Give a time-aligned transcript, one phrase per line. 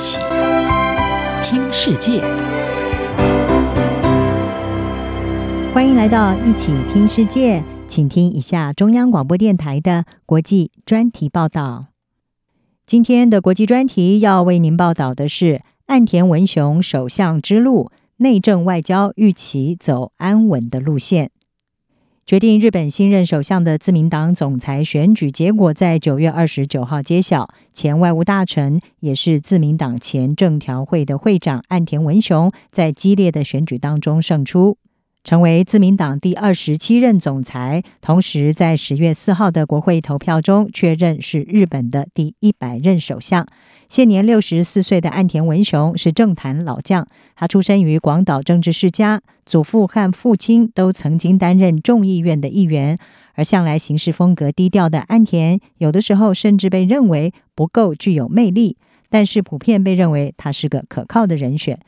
[0.00, 0.18] 起
[1.44, 2.22] 听世界，
[5.74, 11.88] 欢迎来到一起听世界，请听一下中央广播电台的国际专题报道。
[12.86, 21.30] 今天的国际专题要为您报道的是岸田文雄首相之路，内政外交预期走安稳的路线。
[22.26, 34.78] 决定日本新任首相的自民党总裁选举结果在九月二十九号揭晓，前外务大臣也是自民党前政调会的会长岸田文雄在激烈的选举当中胜出，
[35.24, 43.44] 成为自民党第二十七任总裁，同时在十月四号的国会投票中确认是日本的第一百任首相。
[43.90, 52.96] 现年六十四岁的岸田文雄是政坛老将，他出生于广岛政治世家，祖父和父亲都曾经担任众议院的议员。
[53.34, 58.76] 而向来行事风格低调的岸田，有的时候甚至被认为不够具有魅力，
[59.08, 61.80] 但是普遍被认为他是个可靠的人选。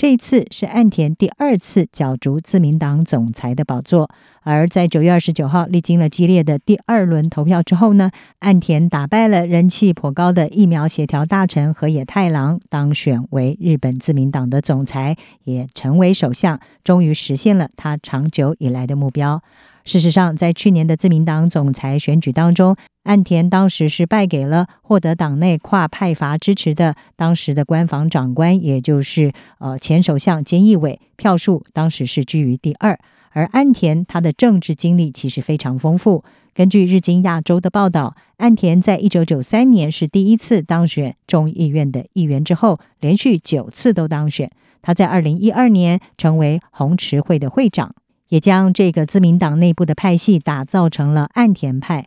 [0.00, 4.08] 这一次是岸田第二次角逐自民党总裁的宝座，
[4.40, 19.42] 而在九月二十九号历经了激烈的第二轮投票之后呢，岸田打败了人气颇高的疫苗协调大臣河野太郎，当选为日本自民党的总裁，也成为首相，终于实现了他长久以来的目标。
[19.84, 32.98] 事实上，在去年的自民党总裁选举当中，岸田当时是败给了获得党内跨派阀支持的当时的官房长官，也就是呃前首相菅义伟，票数当时是居于第二。
[33.32, 36.24] 而岸田他的政治经历其实非常丰富。
[36.52, 44.50] 根据日经亚洲的报道，岸田在一九九三年是第一次当选众议院的议员之后，连续九次都当选。
[44.82, 47.94] 他在二零一二年成为红池会的会长。
[48.28, 52.06] 也将这个自民党内部的派系打造成了岸田派。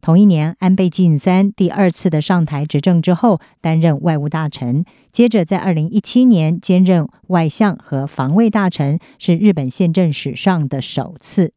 [0.00, 11.52] 同一年，安倍晋三第二次的上台执政之后，担任外务大臣，接着在二零一七年兼任外相和防卫大臣，是日本宪政史上的首次。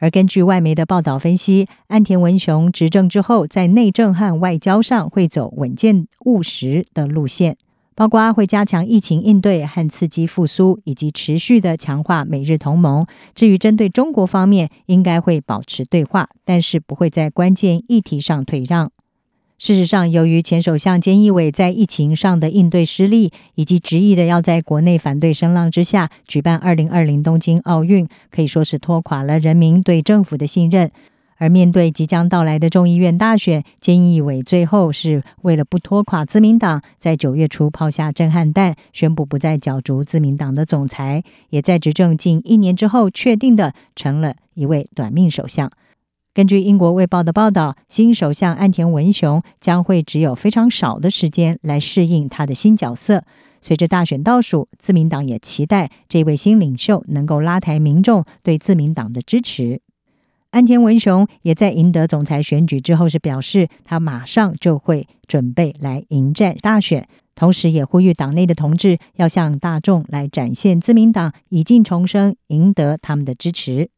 [0.00, 7.56] 而根据外媒的报道分析，岸田文雄执政之后，在内政和外交上会走稳健务实的路线。
[7.98, 13.04] 包括会加强疫情应对和刺激复苏，以及持续的强化美日同盟。
[13.34, 18.92] 至于针对中国方面，应该会保持对话，但是不会在关键议题上退让。
[19.58, 30.92] 事实上，由于前首相菅义伟在疫情上的应对失利，以及执意的要在国内反对声浪之下举办二零二零东京奥运，可以说是拖垮了人民对政府的信任。
[31.38, 45.70] 而面对即将到来的众议院大选，菅义伟最后是为了不拖垮自民党，在九月初抛下震撼弹，宣布不再角逐自民党的总裁，也在执政近一年之后，确定的成了一位短命首相。
[46.34, 53.24] 根据英国《卫报》的报道，新首相岸田文雄将会只有非常少的时间来适应他的新角色。
[53.60, 59.80] 随着大选倒数，自民党也期待这位新领袖能够拉抬民众对自民党的支持。
[60.50, 73.90] 安田文雄也在赢得总裁选举之后，是表示他马上就会准备来迎战大选，同时也呼吁党内的同志要向大众来展现自民党已经重生，赢得他们的支持。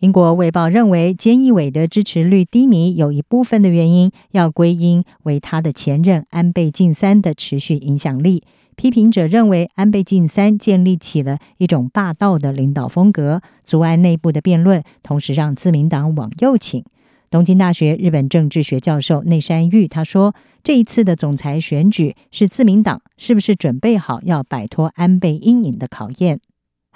[0.00, 8.44] 英国《卫报》认为，菅义伟的支持率低迷，有一部分的原因要归因为他的前任安倍晋三的持续影响力。
[8.76, 16.84] 批评者认为，安倍晋三建立起了一种霸道的领导风格，阻碍内部的辩论，同时让自民党往右倾。
[17.28, 20.32] 东京大学日本政治学教授内山裕他说
[20.62, 26.38] ：“这一次的总裁选举是自民党是不是准备好要摆脱安倍阴影的考验。”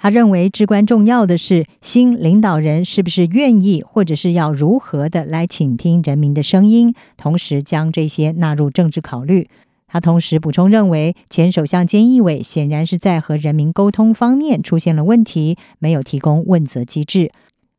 [0.03, 9.47] 他认为至关重要的是，新领导人是不是愿意，或者是要如何的来倾听人民的声音，同时将这些纳入政治考虑。
[9.87, 17.31] 他同时补充认为，前首相菅义伟显然是在和人民沟通方面出现了问题，没有提供问责机制。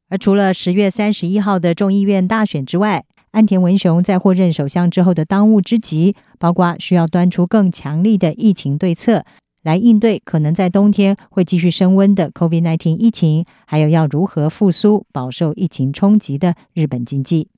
[0.08, 9.26] 而除了十月三十一号的众议院大选之外，岸田文雄在获任首相之后的当务之急，包括需要端出更强力的疫情对策，
[9.64, 17.49] 来应对可能在冬天会继续升温的 COVID-19 疫情，还有要如何复苏饱受疫情冲击的日本经济。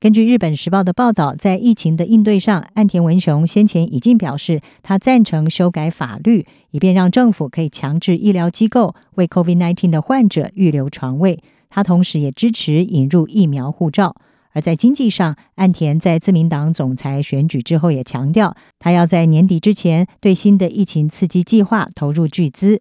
[0.00, 11.42] 根据日本时报的报道，在疫情的应对上，岸田文雄先前已经表示，他赞成修改法律，以便让政府可以强制医疗机构为 COVID-19 的患者预留床位。
[11.68, 14.14] 他同时也支持引入疫苗护照。
[14.52, 22.80] 而在经济上，岸田在自民党总裁选举之后也强调，他要在年底之前对新的疫情刺激计划投入巨资。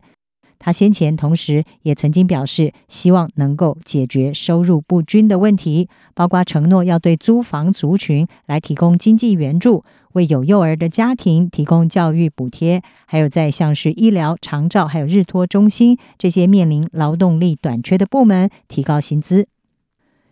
[0.59, 9.83] 他先前同时也曾经表示，希望能够解决收入不均的问题，包括承诺要对租房族群来提供经济援助，
[10.13, 19.47] 为有幼儿的家庭提供教育补贴，还有在像是医疗、长照还有日托中心这些面临劳动力短缺的部门提高薪资。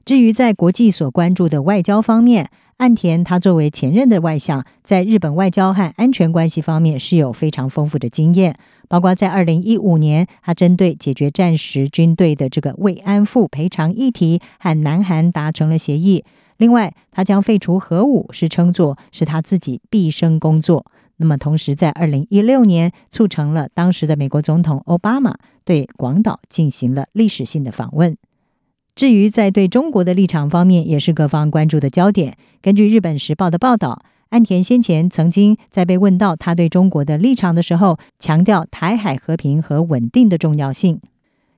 [0.05, 8.55] 至于在国际所关注的外交方面，岸田他作为前任的外相，在日本外交和安全关系方面是有非常丰富的经验。
[8.87, 16.23] 包括在二零一五年，他针对解决战时军队的这个慰安妇赔偿议题，和南韩达成了协议。
[16.57, 20.85] 另外，他将废除核武，是称作是他自己毕生工作。
[21.17, 28.15] 那么，同时在二零一六年，促成了当时的美国总统奥巴马对广岛进行了历史性的访问。
[28.95, 32.37] 至于在对中国的立场方面，也是各方关注的焦点。
[32.61, 41.01] 根据日本时报的报道，岸田先前曾经在被问到他对中国的立场的时候，强调台海和平和稳定的重要性，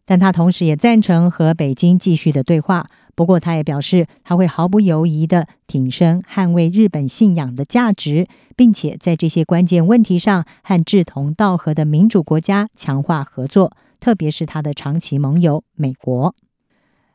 [0.04, 2.88] 但他同时也赞成和北京继续的对话。
[3.14, 16.34] 不过，他也表示他会毫不犹豫地挺身捍卫日本信仰的价值，并且在这些关键问题上和志同道合的民主国家强化合作，特别是他的长期盟友美国。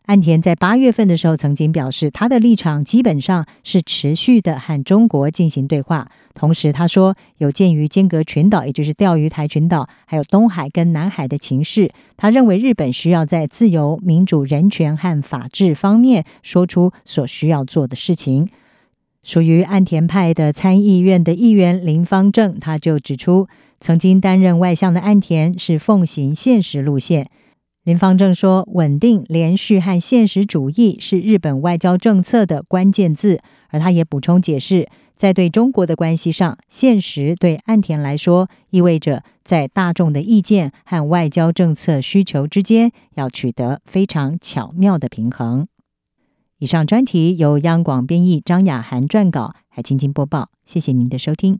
[0.06, 6.08] 岸田在八月份的时候曾经表示，他的立场基本上是持续的和中国进行对话。
[6.34, 18.48] 同时，他说有鉴于尖阁群岛，也就是钓鱼台群岛，还有东海跟南海的情势，他认为日本需要在自由、民主、人权和法治方面说出所需要做的事情。
[19.22, 23.46] 属于岸田派的参议院的议员林方正，他就指出，
[23.80, 27.28] 曾经担任外相的岸田是奉行现实路线。
[27.84, 33.40] 林芳正说：“稳定、连续和现实主义是日本外交政策的关键字。”
[33.70, 45.66] 而他也补充解释，在对中国的关系上，现实对岸田来说意味着在大众的意见和外交政策需求之间要取得非常巧妙的平衡。
[46.58, 50.50] 以上专题由央广编译张雅涵撰稿，海青青播报。
[50.64, 51.58] 谢谢您的收听。